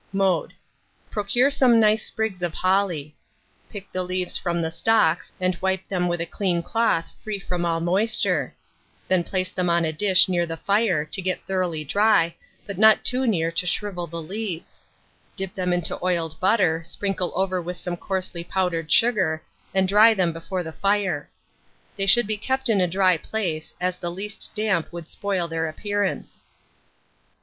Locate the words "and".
5.39-5.55, 19.71-19.87